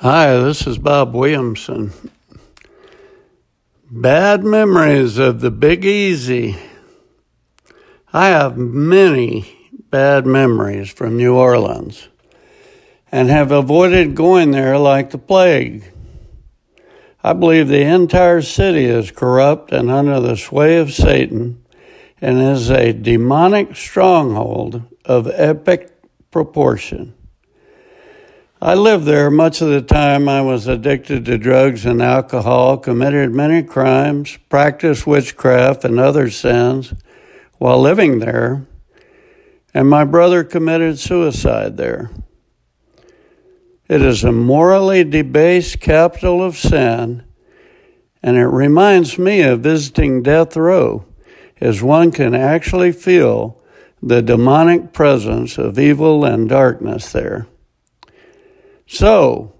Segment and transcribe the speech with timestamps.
[0.00, 1.90] Hi, this is Bob Williamson.
[3.90, 6.54] Bad memories of the Big Easy.
[8.12, 12.08] I have many bad memories from New Orleans
[13.10, 15.90] and have avoided going there like the plague.
[17.24, 21.64] I believe the entire city is corrupt and under the sway of Satan
[22.20, 25.90] and is a demonic stronghold of epic
[26.30, 27.15] proportion.
[28.60, 33.34] I lived there much of the time I was addicted to drugs and alcohol, committed
[33.34, 36.94] many crimes, practiced witchcraft and other sins
[37.58, 38.66] while living there,
[39.74, 42.10] and my brother committed suicide there.
[43.88, 47.24] It is a morally debased capital of sin,
[48.22, 51.04] and it reminds me of visiting death row,
[51.60, 53.60] as one can actually feel
[54.02, 57.46] the demonic presence of evil and darkness there.
[58.86, 59.54] So,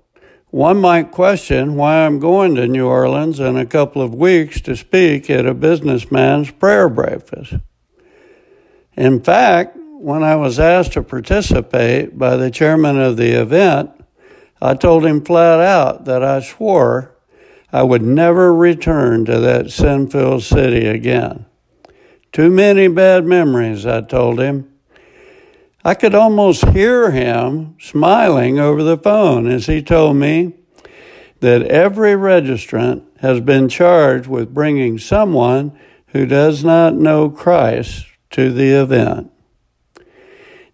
[0.50, 4.76] one might question why I'm going to New Orleans in a couple of weeks to
[4.76, 7.54] speak at a businessman's prayer breakfast.
[8.96, 13.90] In fact, when I was asked to participate by the chairman of the event,
[14.62, 17.16] I told him flat out that I swore
[17.72, 21.46] I would never return to that sin filled city again.
[22.32, 24.72] Too many bad memories, I told him.
[25.84, 30.54] I could almost hear him smiling over the phone as he told me
[31.40, 38.52] that every registrant has been charged with bringing someone who does not know Christ to
[38.52, 39.30] the event.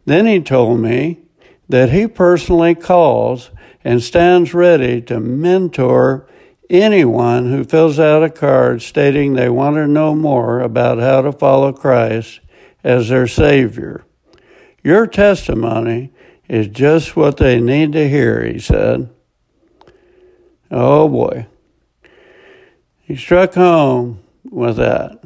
[0.04, 1.20] Then he told me
[1.68, 3.50] that he personally calls
[3.84, 6.28] and stands ready to mentor
[6.70, 11.32] anyone who fills out a card stating they want to know more about how to
[11.32, 12.40] follow Christ
[12.82, 14.04] as their Savior.
[14.82, 16.12] Your testimony
[16.48, 19.10] is just what they need to hear, he said.
[20.70, 21.46] Oh boy.
[23.00, 25.22] He struck home with that.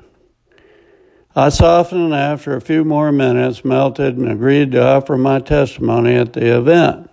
[1.35, 6.33] I softened after a few more minutes, melted, and agreed to offer my testimony at
[6.33, 7.11] the event.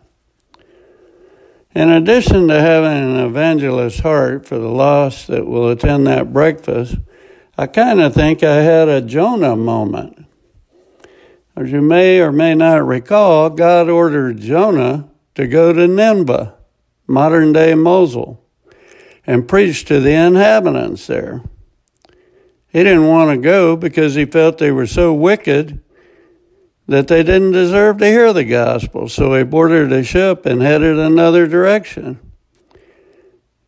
[1.75, 6.95] In addition to having an evangelist's heart for the lost that will attend that breakfast,
[7.57, 10.22] I kind of think I had a Jonah moment.
[11.55, 16.55] As you may or may not recall, God ordered Jonah to go to Nineveh,
[17.05, 18.43] modern day Mosul,
[19.27, 21.43] and preach to the inhabitants there.
[22.69, 25.79] He didn't want to go because he felt they were so wicked
[26.87, 30.97] that they didn't deserve to hear the gospel, so he boarded a ship and headed
[30.97, 32.19] another direction.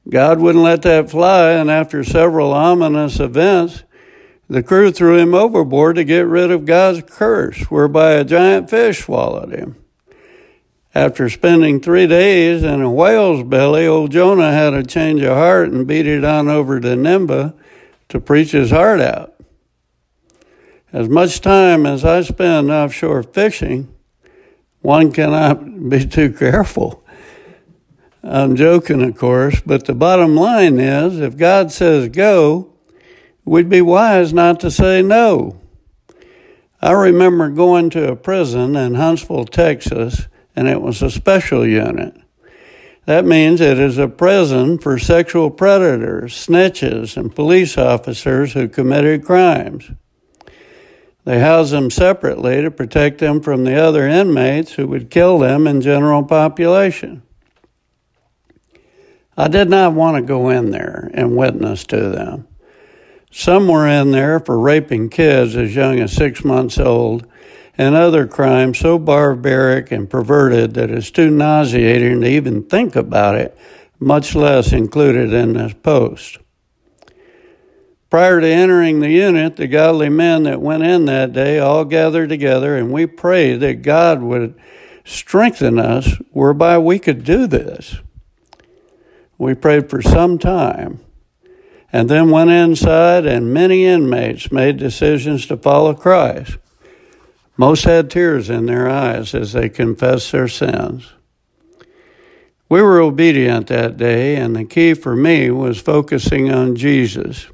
[0.10, 3.84] God wouldn't let that fly, and after several ominous events,
[4.48, 9.04] the crew threw him overboard to get rid of God's curse, whereby a giant fish
[9.04, 9.76] swallowed him.
[10.94, 15.70] After spending three days in a whale's belly, old Jonah had a change of heart
[15.70, 17.54] and beat it on over to Nineveh
[18.10, 19.34] to preach his heart out.
[20.94, 23.94] As much time as I spend offshore fishing,
[24.82, 27.04] one cannot be too careful.
[28.24, 32.75] I'm joking, of course, but the bottom line is if God says go,
[33.46, 35.60] we'd be wise not to say no.
[36.82, 42.16] I remember going to a prison in Huntsville, Texas, and it was a special unit.
[43.06, 49.24] That means it is a prison for sexual predators, snitches, and police officers who committed
[49.24, 49.92] crimes.
[51.24, 55.68] They house them separately to protect them from the other inmates who would kill them
[55.68, 57.24] in general population.
[59.38, 62.48] I did not want to go in there and witness to them.
[63.38, 67.28] Some were in there for raping kids as young as six months old
[67.78, 73.36] and other crimes so barbaric and perverted that it's too nauseating to even think about
[73.36, 73.56] it,
[74.00, 76.38] much less included in this post.
[78.10, 82.30] Prior to entering the unit, the godly men that went in that day all gathered
[82.30, 84.56] together and we prayed that God would
[85.04, 87.98] strengthen us whereby we could do this.
[89.38, 91.05] We prayed for some time
[91.92, 96.58] and then went inside, and many inmates made decisions to follow Christ.
[97.58, 101.14] Most had tears in their eyes as they confessed their sins.
[102.68, 107.48] We were obedient that day, and the key for me was focusing on Jesus.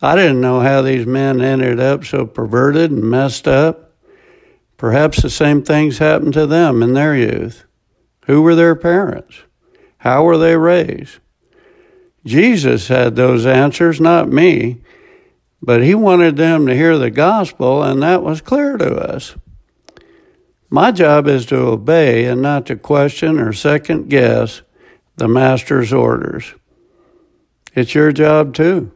[0.00, 3.92] I didn't know how these men ended up so perverted and messed up.
[4.76, 7.64] Perhaps the same things happened to them in their youth.
[8.26, 9.42] Who were their parents?
[9.98, 11.18] How were they raised?
[12.26, 14.82] Jesus had those answers, not me.
[15.62, 19.34] But he wanted them to hear the gospel, and that was clear to us.
[20.68, 24.62] My job is to obey and not to question or second guess
[25.16, 26.54] the master's orders.
[27.74, 28.92] It's your job too.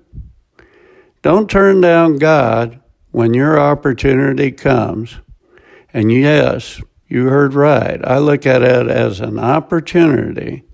[1.22, 2.80] Don't turn down God
[3.10, 5.18] when your opportunity comes.
[5.92, 8.00] And yes, you heard right.
[8.04, 10.64] I look at it as an opportunity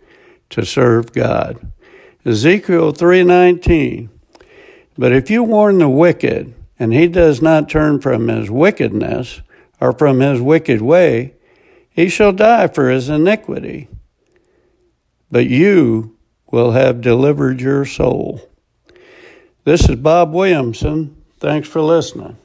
[0.50, 1.72] to serve God.
[2.26, 4.08] Ezekiel 3:19
[4.98, 9.42] But if you warn the wicked and he does not turn from his wickedness
[9.80, 11.34] or from his wicked way,
[11.88, 13.86] he shall die for his iniquity.
[15.30, 16.16] But you
[16.50, 18.40] will have delivered your soul.
[19.62, 21.22] This is Bob Williamson.
[21.38, 22.36] Thanks for listening.